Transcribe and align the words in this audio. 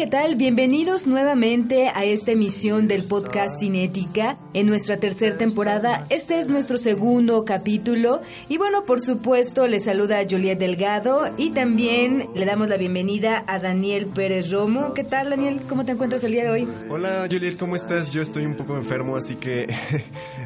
¿qué 0.00 0.06
tal? 0.06 0.34
Bienvenidos 0.34 1.06
nuevamente 1.06 1.90
a 1.94 2.06
esta 2.06 2.32
emisión 2.32 2.88
del 2.88 3.04
podcast 3.04 3.60
Cinética 3.60 4.38
en 4.54 4.66
nuestra 4.66 4.96
tercera 4.96 5.36
temporada. 5.36 6.06
Este 6.08 6.38
es 6.38 6.48
nuestro 6.48 6.78
segundo 6.78 7.44
capítulo 7.44 8.22
y 8.48 8.56
bueno, 8.56 8.86
por 8.86 9.02
supuesto, 9.02 9.66
le 9.66 9.78
saluda 9.78 10.24
Juliet 10.26 10.58
Delgado 10.58 11.24
y 11.36 11.50
también 11.50 12.30
le 12.34 12.46
damos 12.46 12.70
la 12.70 12.78
bienvenida 12.78 13.44
a 13.46 13.58
Daniel 13.58 14.06
Pérez 14.06 14.50
Romo. 14.50 14.94
¿Qué 14.94 15.04
tal, 15.04 15.28
Daniel? 15.28 15.60
¿Cómo 15.68 15.84
te 15.84 15.92
encuentras 15.92 16.24
el 16.24 16.32
día 16.32 16.44
de 16.44 16.50
hoy? 16.50 16.68
Hola 16.88 17.26
Juliet, 17.30 17.58
¿cómo 17.58 17.76
estás? 17.76 18.10
Yo 18.10 18.22
estoy 18.22 18.46
un 18.46 18.54
poco 18.54 18.78
enfermo, 18.78 19.16
así 19.16 19.34
que 19.34 19.66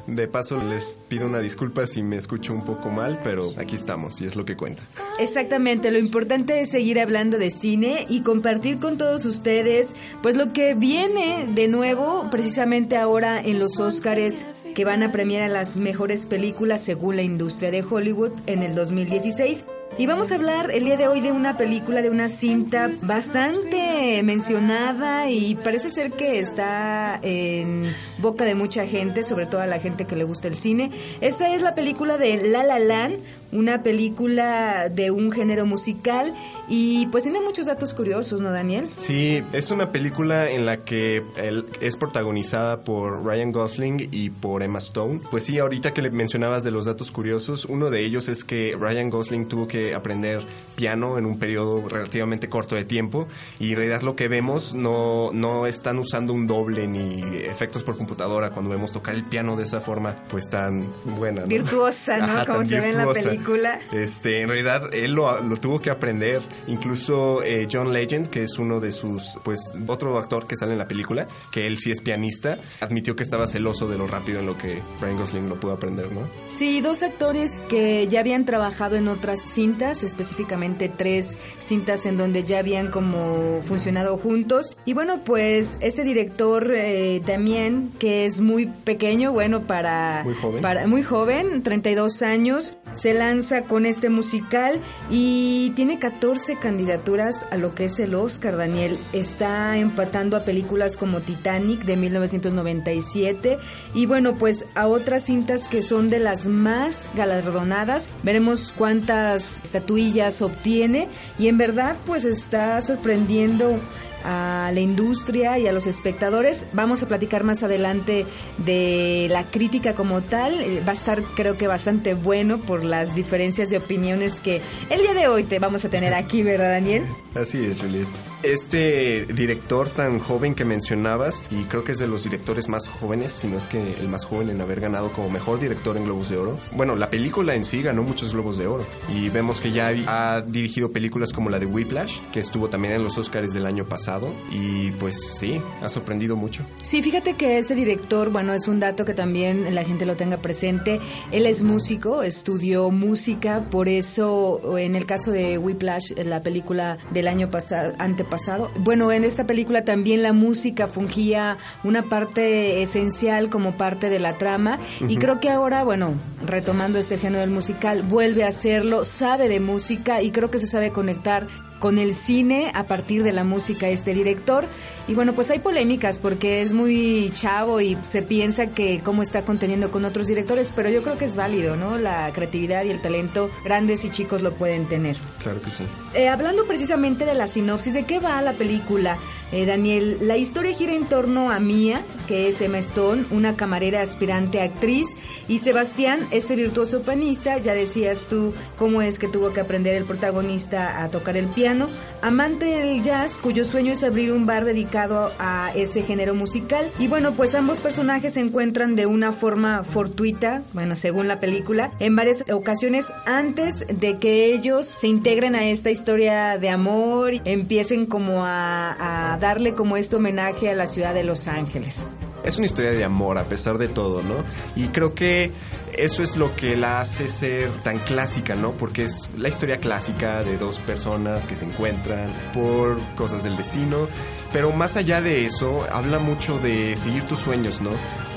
de 0.06 0.28
paso 0.28 0.62
les 0.62 0.98
pido 1.08 1.27
una 1.27 1.41
disculpa 1.41 1.86
si 1.86 2.02
me 2.02 2.16
escucho 2.16 2.52
un 2.52 2.64
poco 2.64 2.91
mal, 2.91 3.20
pero 3.22 3.52
aquí 3.56 3.74
estamos 3.74 4.20
y 4.20 4.27
es 4.27 4.36
lo 4.36 4.44
que 4.44 4.56
cuenta. 4.56 4.83
Exactamente, 5.19 5.91
lo 5.91 5.98
importante 5.98 6.60
es 6.60 6.70
seguir 6.70 7.00
hablando 7.00 7.38
de 7.38 7.50
cine 7.50 8.06
y 8.08 8.22
compartir 8.22 8.78
con 8.78 8.98
todos 8.98 9.25
ustedes 9.25 9.94
pues 10.22 10.36
lo 10.36 10.52
que 10.52 10.75
viene 10.75 11.47
de 11.55 11.69
nuevo 11.69 12.28
precisamente 12.30 12.97
ahora 12.97 13.41
en 13.41 13.58
los 13.58 13.78
Óscares 13.78 14.47
que 14.75 14.84
van 14.84 15.02
a 15.02 15.12
premiar 15.12 15.42
a 15.42 15.48
las 15.48 15.77
mejores 15.77 16.27
películas 16.27 16.82
según 16.82 17.16
la 17.16 17.22
industria 17.22 17.70
de 17.70 17.82
Hollywood 17.82 18.32
en 18.47 18.62
el 18.62 18.75
2016. 18.75 19.64
Y 19.97 20.06
vamos 20.06 20.33
a 20.33 20.34
hablar 20.34 20.73
el 20.73 20.84
día 20.84 20.97
de 20.97 21.06
hoy 21.06 21.20
de 21.20 21.31
una 21.31 21.56
película, 21.56 22.03
de 22.03 22.11
una 22.11 22.28
cinta 22.28 22.91
bastante 23.00 24.20
mencionada 24.25 25.31
y 25.31 25.55
parece 25.55 25.89
ser 25.89 26.11
que 26.11 26.41
está 26.41 27.20
en 27.23 27.95
boca 28.19 28.45
de 28.45 28.56
mucha 28.56 28.87
gente, 28.87 29.22
sobre 29.22 29.47
todo 29.47 29.61
a 29.61 29.67
la 29.67 29.78
gente 29.78 30.05
que 30.05 30.17
le 30.17 30.25
gusta 30.25 30.48
el 30.48 30.56
cine. 30.56 30.91
Esta 31.20 31.55
es 31.55 31.62
la 31.62 31.77
película 31.77 32.19
de 32.19 32.48
La 32.48 32.65
La 32.65 32.81
Land, 32.81 33.19
una 33.55 33.83
película 33.83 34.88
de 34.88 35.10
un 35.12 35.30
género 35.30 35.64
musical 35.64 36.34
y 36.69 37.06
pues 37.06 37.22
tiene 37.22 37.41
muchos 37.41 37.66
datos 37.66 37.94
curiosos, 37.94 38.41
¿no, 38.41 38.50
Daniel? 38.50 38.88
Sí, 38.97 39.42
es 39.52 39.70
una 39.70 39.92
película 39.92 40.50
en 40.50 40.66
la 40.66 40.78
que 40.78 41.22
él 41.36 41.64
es 41.80 41.97
protagonizada 41.97 42.82
por 42.82 43.25
Ryan 43.25 43.52
Gosling 43.52 44.08
y 44.10 44.30
por 44.30 44.62
Emma 44.62 44.80
Stone. 44.80 45.20
Pues 45.30 45.44
sí, 45.44 45.58
ahorita 45.58 45.94
que 45.94 46.02
le 46.02 46.10
mencionabas 46.10 46.64
de 46.64 46.72
los 46.72 46.84
datos 46.84 47.12
curiosos, 47.12 47.64
uno 47.64 47.91
de 47.91 48.00
ellos 48.05 48.28
es 48.28 48.44
que 48.44 48.77
Ryan 48.78 49.08
Gosling 49.08 49.47
tuvo 49.47 49.69
que 49.69 49.94
aprender 49.94 50.44
piano 50.75 51.16
en 51.16 51.25
un 51.25 51.38
periodo 51.38 51.88
relativamente 51.88 52.48
corto 52.48 52.75
de 52.75 52.84
tiempo 52.84 53.28
y 53.60 53.71
en 53.71 53.76
realidad 53.76 54.03
lo 54.03 54.16
que 54.16 54.26
vemos 54.26 54.75
no, 54.75 55.31
no 55.32 55.66
están 55.66 55.98
usando 55.98 56.32
un 56.32 56.48
doble 56.48 56.88
ni 56.88 57.22
efectos 57.44 57.84
por 57.84 57.97
computadora 57.97 58.50
cuando 58.50 58.71
vemos 58.71 58.91
tocar 58.91 59.15
el 59.15 59.25
piano 59.25 59.56
de 59.56 59.62
esa 59.62 59.81
forma 59.81 60.16
pues 60.28 60.48
tan 60.50 60.88
buena. 61.04 61.42
¿no? 61.42 61.47
Virtuosa, 61.47 62.16
¿no? 62.19 62.25
Ajá, 62.25 62.47
Como 62.47 62.65
se 62.65 62.81
ve 62.81 62.91
en 62.91 62.97
la 62.97 63.04
virtuosa. 63.04 63.31
Película. 63.44 63.81
Este, 63.93 64.41
en 64.41 64.49
realidad 64.49 64.94
él 64.94 65.12
lo, 65.12 65.41
lo 65.41 65.56
tuvo 65.56 65.81
que 65.81 65.91
aprender. 65.91 66.43
Incluso 66.66 67.43
eh, 67.43 67.66
John 67.71 67.93
Legend, 67.93 68.28
que 68.28 68.43
es 68.43 68.59
uno 68.59 68.81
de 68.81 68.93
sus, 68.93 69.38
pues, 69.44 69.72
otro 69.87 70.19
actor 70.19 70.47
que 70.47 70.56
sale 70.56 70.72
en 70.72 70.78
la 70.78 70.88
película, 70.88 71.27
que 71.50 71.66
él 71.66 71.78
sí 71.78 71.91
es 71.91 72.00
pianista, 72.00 72.59
admitió 72.81 73.16
que 73.16 73.22
estaba 73.22 73.47
celoso 73.47 73.88
de 73.88 73.99
lo 73.99 74.06
rápido 74.06 74.41
en 74.41 74.47
lo 74.47 74.56
que 74.56 74.83
Ryan 75.00 75.16
Gosling 75.16 75.49
lo 75.49 75.60
pudo 75.60 75.72
aprender, 75.72 76.12
¿no? 76.12 76.22
Sí, 76.47 76.81
dos 76.81 77.03
actores 77.03 77.62
que 77.69 78.06
ya 78.09 78.21
habían 78.21 78.44
trabajado 78.44 78.97
en 78.97 79.09
otras 79.09 79.41
cintas, 79.43 80.03
específicamente 80.03 80.88
tres 80.88 81.38
cintas 81.59 82.06
en 82.06 82.16
donde 82.16 82.44
ya 82.44 82.59
habían 82.59 82.91
como 82.91 83.60
funcionado 83.62 84.16
juntos. 84.16 84.77
Y 84.84 84.94
bueno, 84.94 85.22
pues 85.25 85.77
ese 85.81 86.04
director 86.04 86.72
eh, 86.75 87.21
Damien, 87.25 87.91
que 87.99 88.25
es 88.25 88.41
muy 88.41 88.66
pequeño, 88.66 89.33
bueno, 89.33 89.62
para... 89.62 90.22
Muy 90.25 90.34
joven. 90.34 90.62
Para, 90.62 90.87
muy 90.87 91.03
joven, 91.03 91.62
32 91.62 92.22
años, 92.22 92.75
se 92.93 93.15
lanza 93.15 93.34
con 93.67 93.84
este 93.84 94.11
musical 94.11 94.81
y 95.11 95.72
tiene 95.75 95.99
14 95.99 96.56
candidaturas 96.56 97.45
a 97.50 97.56
lo 97.56 97.75
que 97.75 97.84
es 97.84 97.99
el 97.99 98.15
Oscar, 98.15 98.56
Daniel. 98.56 98.97
Está 99.12 99.77
empatando 99.77 100.37
a 100.37 100.45
películas 100.45 100.97
como 100.97 101.21
Titanic 101.21 101.81
de 101.81 101.97
1997 101.97 103.59
y 103.93 104.06
bueno, 104.06 104.34
pues 104.34 104.65
a 104.77 104.87
otras 104.87 105.25
cintas 105.25 105.67
que 105.67 105.83
son 105.83 106.09
de 106.09 106.21
las 106.21 106.47
más 106.47 107.11
galardonadas. 107.17 108.09
Veremos 108.22 108.72
cuántas 108.77 109.59
estatuillas 109.65 110.41
obtiene 110.41 111.09
y 111.37 111.49
en 111.49 111.59
verdad 111.59 111.97
pues 112.06 112.25
está 112.25 112.81
sorprendiendo 112.83 113.81
a 114.24 114.70
la 114.72 114.80
industria 114.80 115.58
y 115.58 115.66
a 115.68 115.72
los 115.72 115.86
espectadores. 115.86 116.66
Vamos 116.72 117.02
a 117.02 117.08
platicar 117.08 117.44
más 117.44 117.62
adelante 117.62 118.26
de 118.58 119.28
la 119.30 119.44
crítica 119.44 119.94
como 119.94 120.22
tal. 120.22 120.60
Eh, 120.60 120.82
Va 120.86 120.90
a 120.90 120.94
estar 120.94 121.22
creo 121.22 121.56
que 121.56 121.66
bastante 121.66 122.14
bueno 122.14 122.58
por 122.58 122.84
las 122.84 123.14
diferencias 123.14 123.70
de 123.70 123.78
opiniones 123.78 124.40
que 124.40 124.60
el 124.90 125.00
día 125.00 125.14
de 125.14 125.28
hoy 125.28 125.44
te 125.44 125.58
vamos 125.58 125.84
a 125.84 125.88
tener 125.88 126.14
aquí, 126.14 126.42
¿verdad, 126.42 126.70
Daniel? 126.70 127.04
Así 127.34 127.64
es, 127.64 127.80
Juliet. 127.80 128.08
Este 128.44 129.25
director 129.25 129.88
tan 129.88 130.19
joven 130.19 130.55
que 130.55 130.66
mencionabas, 130.66 131.43
y 131.50 131.62
creo 131.65 131.82
que 131.82 131.93
es 131.93 131.99
de 131.99 132.06
los 132.06 132.25
directores 132.25 132.69
más 132.69 132.87
jóvenes, 132.87 133.32
si 133.32 133.49
no 133.49 133.56
es 133.56 133.66
que 133.69 133.94
el 133.99 134.09
más 134.10 134.27
joven 134.27 134.50
en 134.50 134.60
haber 134.60 134.81
ganado 134.81 135.10
como 135.12 135.31
mejor 135.31 135.59
director 135.59 135.97
en 135.97 136.05
Globos 136.05 136.28
de 136.28 136.37
Oro. 136.37 136.59
Bueno, 136.72 136.94
la 136.94 137.09
película 137.09 137.54
en 137.54 137.65
sí 137.65 137.81
ganó 137.81 138.03
muchos 138.03 138.33
Globos 138.33 138.59
de 138.59 138.66
Oro. 138.66 138.84
Y 139.15 139.31
vemos 139.31 139.62
que 139.62 139.72
ya 139.72 139.94
ha 140.06 140.43
dirigido 140.43 140.93
películas 140.93 141.33
como 141.33 141.49
la 141.49 141.59
de 141.59 141.65
Whiplash, 141.65 142.19
que 142.33 142.41
estuvo 142.41 142.69
también 142.69 142.93
en 142.93 143.03
los 143.03 143.16
Oscars 143.16 143.54
del 143.54 143.65
año 143.65 143.87
pasado. 143.87 144.34
Y 144.53 144.91
pues 144.93 145.16
sí, 145.38 145.62
ha 145.81 145.88
sorprendido 145.88 146.37
mucho. 146.37 146.65
Sí, 146.83 147.00
fíjate 147.00 147.34
que 147.34 147.56
ese 147.56 147.75
director, 147.75 148.31
bueno, 148.31 148.53
es 148.53 148.69
un 148.69 148.78
dato 148.78 149.06
que 149.06 149.15
también 149.15 149.75
la 149.75 149.84
gente 149.84 150.04
lo 150.04 150.16
tenga 150.16 150.37
presente. 150.37 151.00
Él 151.33 151.47
es 151.47 151.62
músico, 151.62 152.22
estudió 152.22 152.91
música, 152.91 153.65
por 153.71 153.88
eso 153.88 154.77
en 154.77 154.97
el 154.97 155.06
caso 155.06 155.31
de 155.31 155.56
Whiplash, 155.56 156.12
la 156.25 156.43
película 156.43 156.99
del 157.10 157.27
año 157.27 157.50
pasado, 157.50 157.94
antepasado, 157.99 158.34
bueno, 158.78 159.12
en 159.12 159.25
esta 159.25 159.47
película 159.47 159.84
también 159.84 160.22
la 160.22 160.33
música 160.33 160.87
fungía 160.89 161.56
una 161.83 162.03
parte 162.03 162.83
esencial 162.83 163.50
como 163.50 163.77
parte 163.77 164.09
de 164.09 164.19
la 164.19 164.39
trama. 164.39 164.78
Y 165.09 165.17
creo 165.17 165.41
que 165.41 165.50
ahora, 165.50 165.84
bueno, 165.84 166.15
retomando 166.45 166.99
este 166.99 167.19
género 167.19 167.41
del 167.41 167.50
musical, 167.50 168.03
vuelve 168.03 168.45
a 168.45 168.49
hacerlo, 168.49 169.05
sabe 169.05 169.49
de 169.49 169.61
música 169.61 170.22
y 170.22 170.31
creo 170.31 170.50
que 170.50 170.59
se 170.59 170.67
sabe 170.67 170.91
conectar 170.91 171.47
con 171.78 171.98
el 171.98 172.14
cine 172.14 172.70
a 172.74 172.84
partir 172.84 173.22
de 173.22 173.32
la 173.32 173.44
música 173.44 173.88
este 173.88 174.14
director. 174.14 174.66
Y 175.06 175.14
bueno, 175.14 175.34
pues 175.34 175.50
hay 175.50 175.58
polémicas 175.58 176.18
porque 176.18 176.62
es 176.62 176.72
muy 176.72 177.30
chavo 177.32 177.80
y 177.80 177.98
se 178.02 178.22
piensa 178.22 178.68
que 178.68 179.00
cómo 179.04 179.22
está 179.22 179.44
conteniendo 179.44 179.90
con 179.90 180.04
otros 180.04 180.26
directores, 180.26 180.72
pero 180.74 180.88
yo 180.88 181.02
creo 181.02 181.18
que 181.18 181.26
es 181.26 181.36
válido, 181.36 181.76
¿no? 181.76 181.98
La 181.98 182.30
creatividad 182.32 182.84
y 182.84 182.91
el 182.91 183.00
talento, 183.00 183.50
grandes 183.65 184.04
y 184.04 184.10
chicos 184.10 184.41
lo 184.41 184.54
pueden 184.54 184.86
tener. 184.86 185.18
Claro 185.42 185.60
que 185.60 185.71
sí. 185.71 185.84
Eh, 186.15 186.28
hablando 186.28 186.65
precisamente 186.65 187.26
de 187.26 187.34
la 187.34 187.47
sinopsis, 187.47 187.92
¿de 187.92 188.04
qué 188.04 188.18
va 188.18 188.41
la 188.41 188.53
película? 188.53 189.18
Eh, 189.53 189.66
Daniel, 189.66 190.18
la 190.22 190.36
historia 190.36 190.74
gira 190.74 190.94
en 190.94 191.06
torno 191.06 191.50
a 191.50 191.60
Mia, 191.60 192.00
que 192.27 192.48
es 192.48 192.60
Emma 192.60 192.78
Stone, 192.78 193.24
una 193.30 193.56
camarera 193.56 194.00
aspirante 194.00 194.60
a 194.60 194.65
actriz, 194.65 195.06
y 195.48 195.58
Sebastián, 195.58 196.26
este 196.30 196.56
virtuoso 196.56 197.02
pianista, 197.02 197.58
ya 197.58 197.74
decías 197.74 198.26
tú 198.28 198.52
cómo 198.78 199.02
es 199.02 199.18
que 199.18 199.28
tuvo 199.28 199.52
que 199.52 199.60
aprender 199.60 199.94
el 199.96 200.04
protagonista 200.04 201.02
a 201.02 201.08
tocar 201.08 201.36
el 201.36 201.46
piano, 201.46 201.88
amante 202.22 202.66
del 202.66 203.02
jazz, 203.02 203.36
cuyo 203.36 203.64
sueño 203.64 203.92
es 203.92 204.02
abrir 204.02 204.32
un 204.32 204.46
bar 204.46 204.64
dedicado 204.64 205.30
a 205.38 205.72
ese 205.74 206.02
género 206.02 206.34
musical. 206.34 206.91
Y 206.98 207.08
bueno, 207.08 207.32
pues 207.32 207.54
ambos 207.54 207.78
personajes 207.78 208.34
se 208.34 208.41
encuentran 208.41 208.96
de 208.96 209.06
una 209.06 209.32
forma 209.32 209.84
fortuita, 209.84 210.62
bueno, 210.72 210.96
según 210.96 211.28
la 211.28 211.41
película, 211.41 211.92
en 211.98 212.16
varias 212.16 212.44
ocasiones 212.50 213.12
antes 213.26 213.84
de 213.88 214.18
que 214.18 214.46
ellos 214.46 214.86
se 214.86 215.08
integren 215.08 215.54
a 215.54 215.64
esta 215.66 215.91
historia 215.91 216.58
de 216.58 216.70
amor 216.70 217.34
empiecen 217.44 218.06
como 218.06 218.44
a, 218.44 219.32
a 219.32 219.38
darle 219.38 219.74
como 219.74 219.96
este 219.96 220.16
homenaje 220.16 220.70
a 220.70 220.74
la 220.74 220.86
ciudad 220.86 221.14
de 221.14 221.24
Los 221.24 221.48
Ángeles. 221.48 222.06
Es 222.44 222.56
una 222.58 222.66
historia 222.66 222.91
de 222.91 223.04
amor 223.04 223.38
a 223.38 223.44
pesar 223.44 223.78
de 223.78 223.88
todo, 223.88 224.22
¿no? 224.22 224.36
Y 224.76 224.88
creo 224.88 225.14
que 225.14 225.50
eso 225.96 226.22
es 226.22 226.36
lo 226.36 226.54
que 226.56 226.76
la 226.76 227.00
hace 227.00 227.28
ser 227.28 227.70
tan 227.82 227.98
clásica, 227.98 228.54
¿no? 228.54 228.72
Porque 228.72 229.04
es 229.04 229.30
la 229.38 229.48
historia 229.48 229.78
clásica 229.78 230.42
de 230.42 230.58
dos 230.58 230.78
personas 230.78 231.46
que 231.46 231.56
se 231.56 231.64
encuentran 231.64 232.28
por 232.52 232.98
cosas 233.14 233.44
del 233.44 233.56
destino, 233.56 234.08
pero 234.52 234.72
más 234.72 234.96
allá 234.96 235.20
de 235.20 235.46
eso, 235.46 235.86
habla 235.91 236.18
mucho 236.18 236.58
de 236.58 236.96
seguir 236.96 237.24
tus 237.24 237.38
sueños, 237.38 237.80
¿no? 237.80 237.91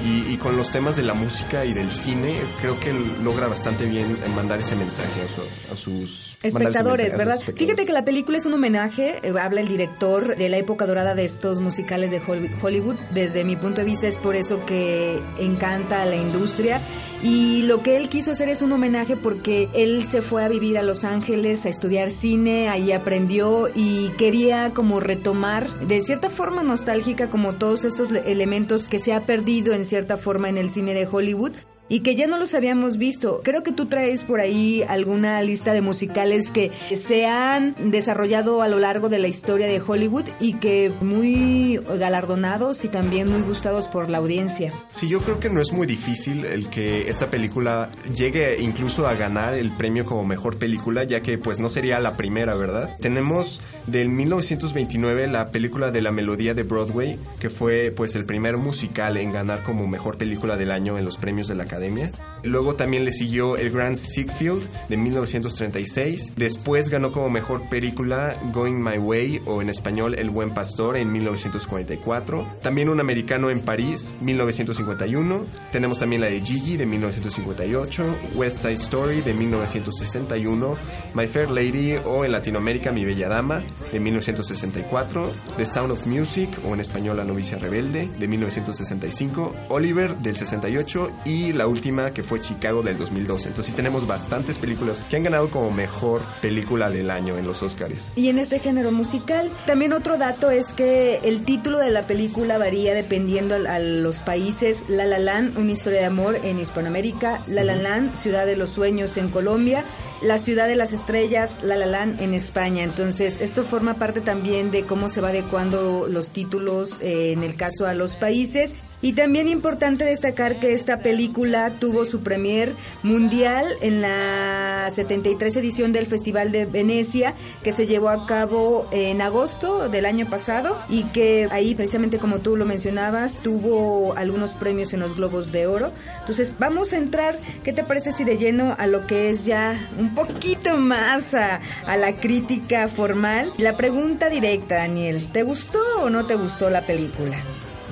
Y, 0.06 0.34
y 0.34 0.38
con 0.38 0.56
los 0.56 0.70
temas 0.70 0.96
de 0.96 1.04
la 1.04 1.14
música 1.14 1.66
y 1.66 1.74
del 1.74 1.92
cine, 1.92 2.36
creo 2.62 2.80
que 2.80 2.94
logra 3.24 3.48
bastante 3.48 3.86
bien 3.86 4.18
mandar 4.36 4.60
ese 4.60 4.76
mensaje 4.76 5.22
a, 5.22 5.28
su- 5.28 5.74
a 5.74 5.76
sus 5.76 6.38
espectadores, 6.44 7.18
¿verdad? 7.18 7.40
Fíjate 7.56 7.86
que 7.86 7.92
la 7.94 8.06
película 8.06 8.38
es 8.38 8.46
un 8.46 8.54
homenaje, 8.54 9.20
eh, 9.24 9.34
habla 9.42 9.62
el 9.62 9.68
director 9.68 10.36
de 10.38 10.50
la 10.50 10.58
época 10.58 10.86
dorada 10.86 11.16
de 11.16 11.26
estos 11.26 11.60
musicales 11.60 12.12
de 12.12 12.22
Hol- 12.22 12.50
Hollywood. 12.62 12.96
Desde 13.12 13.44
mi 13.44 13.56
punto 13.56 13.82
de 13.82 13.86
vista 13.86 14.08
es 14.08 14.18
por 14.20 14.36
eso 14.36 14.64
que 14.66 15.20
encanta 15.40 16.04
a 16.04 16.06
la 16.06 16.16
industria. 16.16 16.80
Y 17.24 17.64
lo 17.64 17.82
que 17.82 17.98
él 17.98 18.10
quiso 18.10 18.32
hacer 18.32 18.48
es 18.48 18.62
un 18.62 18.72
homenaje 18.72 19.16
porque 19.18 19.70
él 19.74 20.04
se 20.06 20.22
fue 20.22 20.44
a 20.44 20.48
vivir 20.50 20.78
a 20.78 20.84
Los 20.84 21.04
Ángeles 21.04 21.66
a 21.66 21.70
estudiar 21.70 22.10
cine, 22.12 22.70
ahí 22.70 22.92
aprendió 22.92 23.68
y 23.74 24.10
quería 24.18 24.72
como 24.74 25.00
retomar 25.00 25.68
de 25.80 26.00
cierta 26.00 26.30
forma 26.30 26.62
nostálgica 26.64 27.30
como 27.30 27.56
todos 27.56 27.86
estos 27.86 28.12
le- 28.12 28.32
elementos 28.32 28.88
que 28.88 29.00
se 29.00 29.14
ha 29.14 29.22
perdido 29.22 29.74
en 29.74 29.84
cierta 29.84 30.16
forma 30.18 30.48
en 30.50 30.58
el 30.58 30.70
cine 30.70 30.94
de 30.94 31.08
Hollywood 31.12 31.54
y 31.90 32.02
que 32.02 32.16
ya 32.16 32.28
no 32.28 32.38
los 32.38 32.54
habíamos 32.54 32.98
visto. 32.98 33.42
Creo 33.44 33.64
que 33.64 33.72
tú 33.72 33.86
traes 33.86 34.24
por 34.24 34.40
ahí 34.40 34.84
alguna 34.88 35.42
lista 35.42 35.74
de 35.74 35.82
musicales 35.82 36.52
que 36.52 36.72
se 36.94 37.26
han 37.26 37.76
desarrollado 37.92 38.62
a 38.62 38.68
lo 38.68 38.80
largo 38.80 39.10
de 39.10 39.20
la 39.20 39.28
historia 39.28 39.68
de 39.68 39.82
Hollywood 39.82 40.26
y 40.40 40.54
que 40.54 40.92
muy 41.02 41.80
galardonados 41.98 42.84
y 42.84 42.88
también 42.88 43.30
muy 43.30 43.42
gustados 43.42 43.88
por 43.88 44.10
la 44.10 44.18
audiencia. 44.18 44.74
Sí, 44.96 45.08
yo 45.08 45.22
creo 45.22 45.40
que 45.40 45.50
no 45.50 45.62
es 45.62 45.72
muy 45.72 45.88
difícil 45.88 46.46
el 46.46 46.70
que 46.70 47.10
esta 47.10 47.30
película 47.30 47.90
llegue 48.14 48.62
incluso 48.62 49.08
a 49.08 49.14
ganar 49.16 49.54
el 49.54 49.72
premio 49.72 50.06
como 50.06 50.26
mejor 50.26 50.58
película, 50.58 51.04
ya 51.04 51.22
que 51.22 51.38
pues 51.38 51.60
no 51.60 51.70
sería 51.70 52.00
la 52.00 52.18
primera, 52.18 52.56
¿verdad? 52.56 52.96
Tenemos 53.00 53.62
del 53.86 54.10
1929 54.10 55.28
la 55.28 55.52
película 55.52 55.92
de 55.92 56.02
la 56.02 56.12
melodía 56.12 56.54
de 56.54 56.64
Broadway, 56.64 57.20
que 57.40 57.50
fue 57.50 57.92
pues 57.96 58.16
el 58.16 58.26
primer 58.26 58.58
musical 58.58 59.18
en 59.18 59.32
ganar 59.32 59.64
como 59.64 59.88
mejor 59.88 60.18
película 60.18 60.58
del 60.58 60.72
año 60.72 60.98
en 60.98 61.06
los 61.06 61.18
premios 61.18 61.48
de 61.48 61.56
la 61.56 61.66
Academia. 61.78 62.10
Luego 62.44 62.76
también 62.76 63.06
le 63.06 63.12
siguió 63.12 63.58
el 63.58 63.72
Grand 63.72 63.96
Siegfried 63.96 64.62
de 64.90 64.98
1936. 64.98 66.34
Después 66.36 66.90
ganó 66.90 67.12
como 67.12 67.30
mejor 67.30 67.68
película 67.70 68.38
Going 68.54 68.76
My 68.76 68.98
Way 68.98 69.42
o 69.46 69.62
en 69.62 69.70
español 69.70 70.16
El 70.18 70.30
Buen 70.30 70.52
Pastor 70.54 70.98
en 70.98 71.12
1944. 71.12 72.58
También 72.62 72.90
un 72.90 73.00
americano 73.00 73.50
en 73.50 73.62
París, 73.62 74.14
1951. 74.22 75.46
Tenemos 75.72 76.00
también 76.00 76.22
la 76.22 76.28
de 76.28 76.42
Gigi 76.42 76.78
de 76.78 76.86
1958, 76.86 78.04
West 78.36 78.62
Side 78.62 78.74
Story 78.74 79.22
de 79.22 79.34
1961, 79.34 80.78
My 81.14 81.28
Fair 81.28 81.50
Lady 81.50 81.96
o 82.06 82.26
en 82.26 82.32
Latinoamérica 82.32 82.92
Mi 82.92 83.06
Bella 83.06 83.30
Dama 83.30 83.62
de 83.92 84.00
1964, 84.00 85.32
The 85.58 85.66
Sound 85.66 85.92
of 85.92 86.06
Music 86.06 86.50
o 86.66 86.74
en 86.74 86.80
español 86.80 87.18
La 87.18 87.24
Novicia 87.24 87.58
Rebelde 87.58 88.10
de 88.20 88.28
1965, 88.28 89.56
Oliver 89.70 90.16
del 90.18 90.36
68 90.36 91.12
y 91.26 91.54
la 91.54 91.68
última 91.68 92.12
que 92.12 92.24
fue 92.28 92.40
Chicago 92.40 92.84
del 92.84 92.98
2012. 92.98 93.48
Entonces 93.50 93.66
sí 93.66 93.72
tenemos 93.72 94.06
bastantes 94.06 94.58
películas 94.58 95.02
que 95.10 95.16
han 95.16 95.24
ganado 95.24 95.50
como 95.50 95.72
mejor 95.72 96.22
película 96.42 96.90
del 96.90 97.10
año 97.10 97.38
en 97.38 97.48
los 97.48 97.64
Oscars. 97.64 98.12
Y 98.16 98.30
en 98.30 98.38
este 98.38 98.60
género 98.60 98.92
musical, 98.92 99.52
también 99.66 99.94
otro 99.94 100.18
dato 100.18 100.52
es 100.52 100.74
que 100.74 101.20
el 101.24 101.44
título 101.44 101.80
de 101.80 101.92
la 101.92 102.04
película 102.04 102.58
varía 102.58 102.94
dependiendo 102.94 103.56
a, 103.56 103.76
a 103.76 103.80
los 103.80 104.22
países. 104.22 104.86
La 104.90 105.06
La 105.06 105.20
Land, 105.20 105.58
una 105.58 105.72
historia 105.72 106.00
de 106.00 106.06
amor 106.06 106.38
en 106.44 106.60
Hispanoamérica. 106.60 107.42
La 107.48 107.64
La 107.64 107.76
Land, 107.76 108.16
Ciudad 108.16 108.46
de 108.46 108.58
los 108.58 108.70
Sueños 108.70 109.18
en 109.18 109.30
Colombia. 109.30 109.86
La 110.22 110.40
Ciudad 110.40 110.68
de 110.68 110.76
las 110.76 110.94
Estrellas, 110.94 111.60
La 111.62 111.76
La 111.76 111.86
Land 111.86 112.22
en 112.22 112.34
España. 112.34 112.84
Entonces, 112.84 113.38
esto 113.40 113.64
forma 113.64 113.94
parte 113.94 114.20
también 114.20 114.72
de 114.72 114.84
cómo 114.84 115.10
se 115.10 115.22
va 115.22 115.30
adecuando 115.30 116.08
los 116.10 116.32
títulos 116.32 117.00
eh, 117.02 117.34
en 117.34 117.44
el 117.44 117.56
caso 117.56 117.86
a 117.86 117.94
los 117.94 118.16
países. 118.16 118.76
Y 119.00 119.14
también 119.14 119.48
importante 119.48 120.06
destacar 120.06 120.60
que 120.60 120.74
esta 120.74 121.00
película 121.00 121.70
tuvo 121.80 122.04
su 122.04 122.22
premier 122.22 122.74
mundial 123.04 123.68
en 123.82 124.02
la 124.02 124.90
73 124.90 125.56
edición 125.58 125.92
del 125.92 126.08
Festival 126.08 126.52
de 126.52 126.66
Venecia, 126.66 127.36
que 127.64 127.74
se 127.74 127.86
llevó 127.86 128.10
a 128.10 128.26
cabo 128.26 128.88
en 128.92 129.22
agosto 129.22 129.88
del 129.88 130.08
año 130.08 130.28
pasado 130.28 130.78
y 130.90 131.04
que 131.04 131.48
ahí, 131.52 131.76
precisamente 131.76 132.18
como 132.18 132.40
tú 132.40 132.56
lo 132.56 132.66
mencionabas, 132.66 133.42
tuvo 133.42 134.18
algunos 134.18 134.54
premios 134.54 134.94
en 134.94 135.02
los 135.02 135.16
Globos 135.16 135.52
de 135.52 135.68
Oro. 135.68 135.92
Entonces, 136.22 136.56
vamos 136.58 136.92
a 136.92 136.98
entrar, 136.98 137.38
¿qué 137.64 137.74
te 137.74 137.84
parece 137.84 138.12
si 138.12 138.24
de 138.24 138.38
lleno 138.38 138.76
a 138.80 138.88
lo 138.88 139.06
que 139.06 139.30
es 139.30 139.46
ya 139.46 139.80
un 140.00 140.16
poquito 140.16 140.76
más 140.78 141.36
a, 141.36 141.62
a 141.86 141.98
la 141.98 142.14
crítica 142.14 142.88
formal? 142.88 143.54
La 143.60 143.78
pregunta 143.78 144.30
directa, 144.30 144.76
Daniel, 144.76 145.32
¿te 145.32 145.44
gustó 145.44 145.80
o 146.02 146.10
no 146.10 146.26
te 146.26 146.34
gustó 146.34 146.72
la 146.72 146.82
película? 146.82 147.38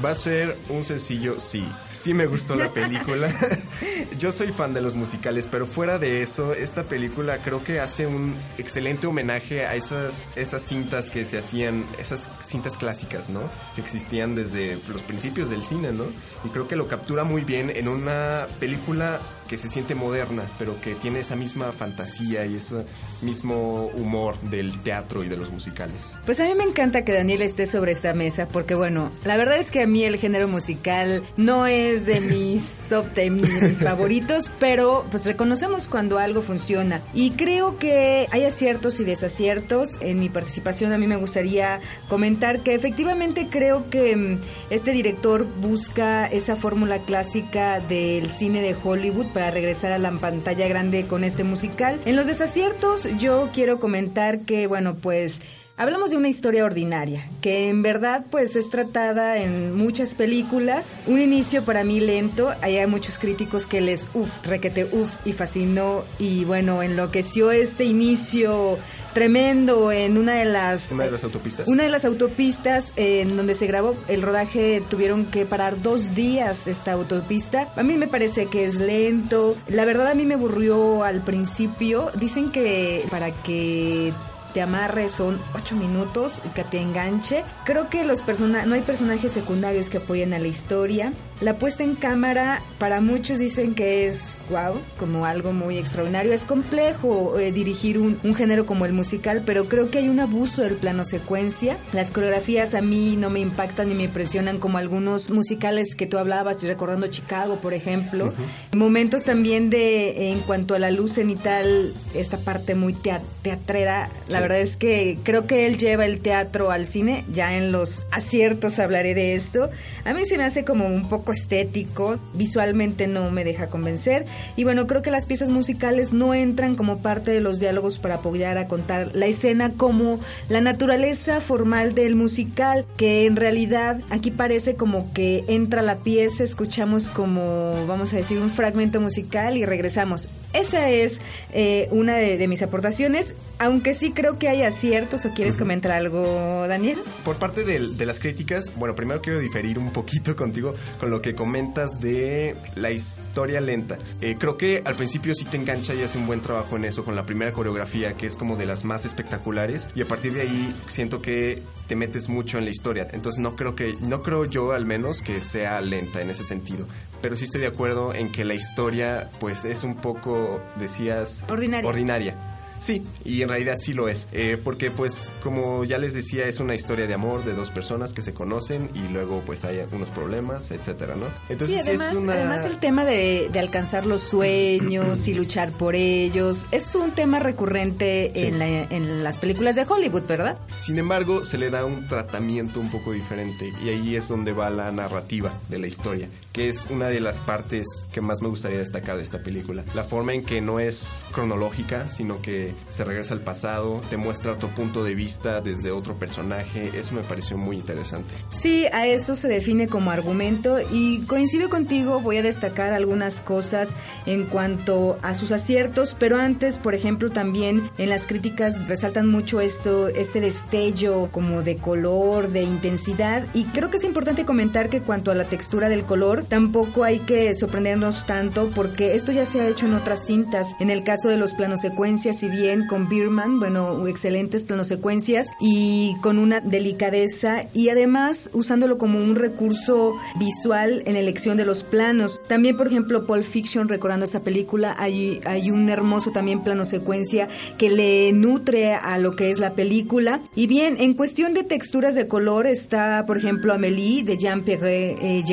Va 0.04 0.10
a 0.10 0.16
ser 0.16 0.58
un 0.70 0.84
sencillo 0.84 1.40
sí. 1.40 1.66
Sí 1.92 2.14
me 2.14 2.26
gustó 2.26 2.56
la 2.56 2.72
película. 2.72 3.34
Yo 4.18 4.32
soy 4.32 4.48
fan 4.48 4.74
de 4.74 4.82
los 4.82 4.96
musicales, 4.96 5.48
pero 5.50 5.66
fuera 5.66 5.98
de 5.98 6.22
eso, 6.22 6.54
esta 6.54 6.84
película 6.84 7.38
creo 7.40 7.64
que 7.64 7.80
hace 7.80 8.08
un 8.08 8.36
excelente 8.58 9.08
homenaje 9.08 9.66
a 9.66 9.76
esas, 9.76 10.28
esas 10.36 10.62
cintas 10.62 11.10
que 11.10 11.26
se 11.26 11.38
hacían, 11.38 11.86
esas 12.00 12.30
cintas 12.42 12.78
clásicas, 12.78 13.30
¿no? 13.30 13.50
Que 13.76 13.82
existían 13.82 14.36
desde 14.36 14.78
los 14.92 15.02
principios 15.04 15.50
del 15.50 15.64
cine, 15.64 15.92
¿no? 15.92 16.06
Y 16.44 16.50
creo 16.50 16.68
que 16.68 16.76
lo 16.76 16.88
captura 16.88 17.24
muy 17.24 17.44
bien 17.44 17.72
en 17.76 17.88
una 17.88 18.48
película 18.60 19.20
que 19.48 19.58
se 19.58 19.70
siente 19.70 19.96
moderna, 19.96 20.44
pero 20.58 20.80
que 20.82 20.96
tiene 20.96 21.20
esa 21.20 21.36
misma 21.36 21.72
fantasía 21.72 22.46
y 22.46 22.56
ese 22.56 22.86
mismo 23.22 23.88
humor 23.94 24.40
del 24.42 24.82
teatro 24.82 25.24
y 25.24 25.30
de 25.30 25.38
los 25.38 25.52
musicales. 25.52 25.96
Pues 26.26 26.40
a 26.40 26.46
mí 26.46 26.56
me 26.56 26.64
encanta 26.64 27.04
que 27.04 27.14
Daniel 27.14 27.42
esté 27.42 27.66
sobre 27.66 27.92
esta 27.92 28.14
mesa 28.14 28.48
porque 28.48 28.76
bueno, 28.76 29.12
la 29.24 29.38
verdad 29.38 29.58
es 29.58 29.72
que 29.72 29.84
a 29.84 29.88
mí 29.88 30.04
el 30.04 30.18
género 30.18 30.48
musical 30.48 31.24
no 31.38 31.68
es 31.68 32.06
de 32.06 32.22
mis 32.22 32.86
top 32.90 33.06
10 33.14 33.32
ni 33.32 33.42
de 33.48 33.68
mis 33.70 33.80
favoritos, 33.96 34.52
pero 34.60 35.06
pues 35.10 35.26
reconocemos 35.26 35.88
cuando 35.88 36.20
algo 36.20 36.42
funciona 36.42 37.02
y 37.14 37.32
creo 37.32 37.78
que 37.78 38.28
hay 38.32 38.44
aciertos 38.44 39.00
y 39.00 39.06
desaciertos. 39.06 39.98
En 40.02 40.20
mi 40.20 40.30
participación 40.30 40.92
a 40.92 40.98
mí 40.98 41.08
me 41.08 41.16
gustaría 41.16 41.80
comentar 42.10 42.60
que 42.60 42.76
efectivamente 42.76 43.48
creo 43.50 43.90
que 43.90 44.16
mm, 44.16 44.40
este 44.70 44.92
director 44.92 45.48
busca 45.62 46.28
esa 46.28 46.56
fórmula 46.56 47.00
clásica 47.00 47.80
del 47.80 48.30
cine 48.30 48.62
de 48.62 48.76
Hollywood 48.84 49.28
para 49.28 49.52
regresar 49.52 49.92
a 49.92 49.98
la 49.98 50.12
pantalla 50.12 50.68
grande 50.68 51.08
con 51.08 51.24
este 51.24 51.44
musical. 51.44 52.00
En 52.06 52.16
los 52.16 52.28
desaciertos 52.28 53.08
yo 53.18 53.50
quiero 53.54 53.80
comentar 53.80 54.42
que 54.42 54.68
bueno, 54.68 54.96
pues 54.96 55.40
Hablamos 55.78 56.10
de 56.10 56.16
una 56.16 56.30
historia 56.30 56.64
ordinaria, 56.64 57.28
que 57.42 57.68
en 57.68 57.82
verdad 57.82 58.26
pues 58.32 58.56
es 58.56 58.70
tratada 58.70 59.40
en 59.40 59.76
muchas 59.76 60.16
películas. 60.16 60.98
Un 61.06 61.20
inicio 61.20 61.66
para 61.66 61.84
mí 61.84 62.00
lento, 62.00 62.54
hay 62.62 62.88
muchos 62.88 63.20
críticos 63.20 63.66
que 63.66 63.82
les 63.82 64.08
uff, 64.14 64.30
requete 64.46 64.86
uff 64.86 65.12
y 65.26 65.34
fascinó 65.34 66.06
y 66.18 66.46
bueno, 66.46 66.82
enloqueció 66.82 67.52
este 67.52 67.84
inicio 67.84 68.78
tremendo 69.14 69.92
en 69.92 70.18
una 70.18 70.36
de 70.36 70.46
las... 70.46 70.94
Una 70.94 71.04
de 71.04 71.12
las 71.12 71.26
autopistas. 71.26 71.68
Una 71.68 71.84
de 71.84 71.90
las 71.90 72.06
autopistas 72.06 72.94
en 72.96 73.36
donde 73.36 73.54
se 73.54 73.68
grabó 73.68 73.98
el 74.08 74.22
rodaje 74.22 74.82
tuvieron 74.90 75.26
que 75.26 75.46
parar 75.46 75.82
dos 75.82 76.16
días 76.16 76.70
esta 76.70 76.94
autopista. 76.94 77.68
A 77.76 77.84
mí 77.84 77.98
me 77.98 78.08
parece 78.08 78.46
que 78.46 78.64
es 78.64 78.76
lento. 78.76 79.58
La 79.68 79.84
verdad 79.84 80.08
a 80.08 80.14
mí 80.14 80.24
me 80.24 80.36
aburrió 80.36 81.04
al 81.04 81.22
principio. 81.22 82.12
Dicen 82.16 82.50
que 82.54 83.06
para 83.10 83.32
que 83.32 84.14
te 84.56 84.62
amarre 84.62 85.10
son 85.10 85.38
ocho 85.54 85.76
minutos 85.76 86.42
y 86.46 86.48
que 86.48 86.64
te 86.64 86.80
enganche. 86.80 87.44
Creo 87.66 87.90
que 87.90 88.06
los 88.06 88.22
persona 88.22 88.66
no 88.66 88.76
hay 88.76 88.82
personajes 88.84 89.34
secundarios 89.34 89.90
que 89.90 89.98
apoyen 89.98 90.34
a 90.34 90.40
la 90.40 90.48
historia. 90.48 91.12
La 91.42 91.56
puesta 91.56 91.84
en 91.84 91.96
cámara 91.96 92.62
para 92.80 93.02
muchos 93.02 93.40
dicen 93.40 93.76
que 93.76 94.08
es 94.08 94.36
wow, 94.50 94.80
como 94.98 95.26
algo 95.26 95.52
muy 95.52 95.78
extraordinario. 95.78 96.32
Es 96.32 96.46
complejo 96.46 97.40
eh, 97.40 97.52
dirigir 97.52 97.98
un, 97.98 98.20
un, 98.24 98.36
género 98.36 98.66
como 98.66 98.86
el 98.86 98.94
musical, 98.94 99.44
pero 99.46 99.66
creo 99.66 99.90
que 99.90 99.98
hay 99.98 100.10
un 100.10 100.20
abuso 100.20 100.62
del 100.62 100.76
plano 100.76 101.04
secuencia. 101.04 101.78
Las 101.94 102.12
coreografías 102.12 102.74
a 102.74 102.82
mí 102.82 103.16
no 103.18 103.30
me 103.30 103.40
impactan 103.40 103.90
ni 103.90 103.96
me 103.96 104.04
impresionan 104.04 104.60
como 104.60 104.78
algunos 104.78 105.30
musicales 105.30 105.96
que 105.96 106.06
tú 106.06 106.18
hablabas, 106.18 106.64
recordando 106.64 107.08
Chicago, 107.08 107.58
por 107.58 107.74
ejemplo. 107.74 108.28
Uh 108.28 108.30
-huh. 108.30 108.78
Momentos 108.78 109.24
también 109.24 109.70
de, 109.70 110.32
en 110.32 110.40
cuanto 110.40 110.76
a 110.76 110.80
la 110.80 110.92
luz 110.92 111.14
cenital, 111.14 111.94
esta 112.14 112.38
parte 112.38 112.76
muy 112.76 112.94
tea 112.94 113.22
teatrera, 113.42 114.10
la 114.28 114.38
sí. 114.38 114.42
verdad 114.42 114.60
es 114.60 114.76
que 114.76 115.20
creo 115.22 115.46
que 115.46 115.68
él 115.68 115.78
lleva 115.78 116.06
el 116.06 116.20
teatro 116.20 116.72
al 116.72 116.88
cine, 116.88 117.26
ya 117.32 117.56
en 117.56 117.72
los 117.72 118.02
aciertos 118.12 118.80
hablaré 118.80 119.14
de 119.14 119.36
esto. 119.36 119.70
A 120.04 120.14
mí 120.14 120.26
se 120.26 120.38
me 120.40 120.46
hace 120.46 120.66
como 120.66 120.88
un 120.88 121.08
poco 121.08 121.25
estético, 121.32 122.18
visualmente 122.34 123.08
no 123.08 123.32
me 123.32 123.44
deja 123.44 123.68
convencer 123.68 124.26
y 124.56 124.64
bueno, 124.64 124.88
creo 124.88 125.02
que 125.02 125.12
las 125.12 125.26
piezas 125.26 125.50
musicales 125.50 126.14
no 126.14 126.34
entran 126.34 126.76
como 126.76 127.00
parte 127.00 127.32
de 127.32 127.42
los 127.42 127.60
diálogos 127.60 127.98
para 127.98 128.16
apoyar 128.16 128.58
a 128.58 128.68
contar 128.68 129.12
la 129.14 129.26
escena 129.26 129.72
como 129.72 130.20
la 130.50 130.62
naturaleza 130.62 131.42
formal 131.42 131.94
del 131.94 132.16
musical, 132.16 132.86
que 132.98 133.26
en 133.26 133.36
realidad 133.36 134.02
aquí 134.10 134.32
parece 134.32 134.76
como 134.76 135.12
que 135.14 135.44
entra 135.48 135.82
la 135.82 135.98
pieza, 135.98 136.44
escuchamos 136.44 137.08
como, 137.10 137.86
vamos 137.88 138.14
a 138.14 138.18
decir, 138.18 138.40
un 138.40 138.50
fragmento 138.50 139.02
musical 139.02 139.58
y 139.58 139.66
regresamos. 139.66 140.30
Esa 140.56 140.90
es 140.90 141.20
eh, 141.52 141.90
una 141.92 142.16
de, 142.16 142.48
mis 142.48 142.62
aportaciones, 142.62 143.36
aunque 143.60 143.94
sí 143.94 144.12
creo 144.12 144.40
que 144.40 144.48
hay 144.48 144.64
aciertos 144.64 145.26
o 145.26 145.34
quieres 145.34 145.58
comentar 145.58 145.92
algo, 145.92 146.66
Daniel. 146.68 146.98
Por 147.26 147.36
parte 147.36 147.66
de, 147.66 147.80
de 147.80 148.06
las 148.06 148.20
críticas, 148.20 148.72
bueno, 148.76 148.96
primero 148.96 149.22
quiero 149.22 149.40
diferir 149.40 149.78
un 149.78 149.92
poquito 149.92 150.36
contigo 150.38 150.74
con 150.98 151.12
lo 151.12 151.22
que 151.22 151.36
comentas 151.36 152.00
de 152.00 152.56
la 152.76 152.92
historia 152.92 153.60
lenta. 153.60 153.98
Eh, 154.22 154.38
creo 154.40 154.56
que 154.56 154.82
al 154.86 154.96
principio 154.96 155.36
sí 155.36 155.44
te 155.44 155.58
engancha 155.58 155.94
y 155.94 156.04
hace 156.04 156.18
un 156.18 156.26
buen 156.26 156.40
trabajo 156.40 156.78
en 156.78 156.86
eso, 156.86 157.04
con 157.04 157.18
la 157.18 157.26
primera 157.26 157.52
coreografía, 157.52 158.14
que 158.14 158.26
es 158.26 158.38
como 158.38 158.56
de 158.56 158.66
las 158.66 158.86
más 158.86 159.04
espectaculares, 159.04 159.90
y 159.94 160.02
a 160.02 160.08
partir 160.08 160.34
de 160.34 160.42
ahí 160.42 160.74
siento 160.88 161.22
que 161.22 161.62
te 161.90 161.98
metes 161.98 162.30
mucho 162.30 162.58
en 162.58 162.64
la 162.64 162.72
historia. 162.72 163.08
Entonces 163.12 163.40
no 163.42 163.58
creo 163.58 163.76
que, 163.76 163.98
no 164.00 164.22
creo 164.22 164.46
yo 164.46 164.72
al 164.72 164.86
menos 164.86 165.22
que 165.22 165.42
sea 165.42 165.82
lenta 165.82 166.22
en 166.22 166.30
ese 166.30 166.46
sentido. 166.46 166.88
Pero 167.22 167.36
sí 167.36 167.46
estoy 167.46 167.62
de 167.62 167.68
acuerdo 167.68 168.14
en 168.14 168.32
que 168.32 168.46
la 168.46 168.54
historia, 168.54 169.30
pues 169.40 169.66
es 169.66 169.84
un 169.84 169.96
poco, 169.96 170.62
decías, 170.76 171.44
ordinaria. 171.50 171.90
ordinaria. 171.90 172.36
Sí, 172.80 173.04
y 173.24 173.42
en 173.42 173.50
realidad 173.50 173.78
sí 173.78 173.94
lo 173.94 174.08
es, 174.08 174.28
eh, 174.32 174.58
porque 174.64 174.92
pues 174.92 175.32
como 175.42 175.84
ya 175.84 175.98
les 175.98 176.14
decía 176.14 176.48
es 176.48 176.60
una 176.60 176.76
historia 176.76 177.08
de 177.08 177.14
amor 177.14 177.44
de 177.44 177.54
dos 177.54 177.72
personas 177.72 178.14
que 178.14 178.22
se 178.22 178.34
conocen 178.34 178.90
y 178.94 179.12
luego 179.12 179.42
pues 179.46 179.66
hay 179.66 179.80
algunos 179.80 180.10
problemas, 180.10 180.72
etcétera, 180.72 181.16
¿no? 181.16 181.26
Entonces 181.50 181.84
sí, 181.84 181.90
además, 181.90 182.16
además 182.16 182.66
el 182.66 182.78
tema 182.78 183.06
de, 183.06 183.50
alcanzar 183.56 184.06
los 184.06 184.22
sueños 184.22 185.28
y 185.28 185.34
luchar 185.34 185.72
por 185.72 185.96
ellos 185.96 186.66
es 186.72 186.94
un 186.94 187.12
tema 187.12 187.40
recurrente 187.40 188.48
en, 188.48 188.62
en 188.62 189.24
las 189.24 189.38
películas 189.38 189.76
de 189.76 189.86
Hollywood, 189.88 190.24
¿verdad? 190.28 190.58
Sin 190.68 191.00
embargo, 191.00 191.44
se 191.44 191.58
le 191.58 191.70
da 191.70 191.86
un 191.86 192.08
tratamiento 192.08 192.80
un 192.80 192.92
poco 192.92 193.14
diferente 193.14 193.74
y 193.84 193.90
ahí 193.90 194.16
es 194.16 194.28
donde 194.28 194.52
va 194.52 194.70
la 194.70 194.92
narrativa 194.92 195.54
de 195.70 195.80
la 195.80 195.88
historia, 195.88 196.30
que 196.54 196.70
es 196.70 196.86
una 196.90 197.08
de 197.08 197.20
las 197.20 197.40
partes 197.40 197.88
que 198.12 198.22
más 198.22 198.42
me 198.42 198.50
gustaría 198.50 198.78
destacar 198.78 199.18
de 199.18 199.24
esta 199.24 199.42
película. 199.42 199.84
La 199.94 200.04
forma 200.04 200.34
en 200.34 200.44
que 200.44 200.62
no 200.62 200.80
es 200.80 201.26
cronológica, 201.32 202.10
sino 202.10 202.42
que 202.42 202.65
se 202.90 203.04
regresa 203.04 203.34
al 203.34 203.42
pasado, 203.42 204.02
te 204.10 204.18
muestra 204.18 204.54
otro 204.54 204.70
punto 204.70 205.04
de 205.04 205.16
vista 205.16 205.62
desde 205.62 205.92
otro 205.92 206.16
personaje. 206.16 206.92
Eso 206.98 207.14
me 207.14 207.22
pareció 207.22 207.58
muy 207.58 207.76
interesante. 207.78 208.36
Sí, 208.50 208.86
a 208.92 209.08
eso 209.08 209.36
se 209.36 209.48
define 209.48 209.88
como 209.88 210.12
argumento 210.12 210.78
y 210.92 211.22
coincido 211.26 211.70
contigo, 211.70 212.22
voy 212.22 212.38
a 212.38 212.44
destacar 212.44 212.94
algunas 212.94 213.42
cosas 213.42 213.96
en 214.26 214.46
cuanto 214.46 215.18
a 215.22 215.36
sus 215.36 215.52
aciertos, 215.52 216.16
pero 216.18 216.38
antes, 216.38 216.78
por 216.78 216.96
ejemplo, 216.96 217.32
también 217.32 217.90
en 217.98 218.10
las 218.10 218.28
críticas 218.28 218.88
resaltan 218.88 219.28
mucho 219.28 219.62
esto, 219.62 220.08
este 220.08 220.40
destello 220.40 221.30
como 221.32 221.62
de 221.62 221.78
color, 221.78 222.50
de 222.50 222.64
intensidad 222.64 223.46
y 223.54 223.66
creo 223.66 223.90
que 223.90 223.98
es 223.98 224.04
importante 224.04 224.46
comentar 224.46 224.90
que 224.90 225.02
cuanto 225.02 225.32
a 225.32 225.36
la 225.36 225.46
textura 225.46 225.90
del 225.90 226.04
color, 226.04 226.46
tampoco 226.46 227.04
hay 227.04 227.20
que 227.20 227.54
sorprendernos 227.54 228.26
tanto 228.26 228.70
porque 228.76 229.16
esto 229.16 229.32
ya 229.32 229.46
se 229.46 229.62
ha 229.62 229.68
hecho 229.68 229.86
en 229.86 229.94
otras 229.94 230.26
cintas. 230.26 230.68
En 230.80 230.90
el 230.90 231.04
caso 231.04 231.30
de 231.30 231.38
los 231.38 231.54
planos 231.54 231.82
secuencias 231.82 232.44
y 232.44 232.50
bien 232.56 232.88
con 232.88 233.10
Birman, 233.10 233.60
bueno, 233.60 234.08
excelentes 234.08 234.66
planosecuencias 234.66 235.48
y 235.60 236.16
con 236.22 236.40
una 236.40 236.60
delicadeza 236.60 237.66
y 237.74 237.90
además 237.90 238.50
usándolo 238.54 238.98
como 238.98 239.20
un 239.20 239.36
recurso 239.36 240.16
visual 240.38 241.04
en 241.06 241.16
elección 241.16 241.58
de 241.58 241.66
los 241.66 241.84
planos. 241.84 242.40
También, 242.48 242.78
por 242.78 242.88
ejemplo, 242.88 243.26
Pulp 243.26 243.44
Fiction, 243.44 243.90
recordando 243.90 244.26
esa 244.26 244.42
película, 244.42 244.96
hay, 244.98 245.40
hay 245.46 245.72
un 245.72 245.90
hermoso 245.90 246.32
también 246.32 246.64
plano 246.64 246.86
secuencia 246.86 247.48
que 247.78 247.90
le 247.90 248.32
nutre 248.32 248.94
a 248.94 249.18
lo 249.18 249.36
que 249.36 249.52
es 249.52 249.60
la 249.60 249.74
película. 249.74 250.42
Y 250.56 250.68
bien, 250.68 250.98
en 251.00 251.14
cuestión 251.14 251.54
de 251.54 251.64
texturas 251.64 252.16
de 252.16 252.28
color 252.28 252.68
está, 252.68 253.26
por 253.26 253.38
ejemplo, 253.38 253.74
Amélie 253.74 254.24
de 254.24 254.38
Jean-Pierre 254.38 255.16
eh, 255.22 255.44